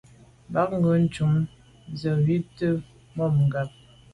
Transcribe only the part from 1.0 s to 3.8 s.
tshàm se’ njwimte mà ngab.